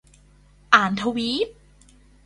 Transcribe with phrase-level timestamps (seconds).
[0.73, 1.47] อ่านทวีต